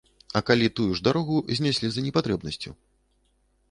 А 0.39 0.41
калі 0.47 0.69
тую 0.79 0.87
ж 1.01 1.05
дарогу 1.09 1.37
знеслі 1.59 1.87
за 1.97 2.07
непатрэбнасцю? 2.09 2.71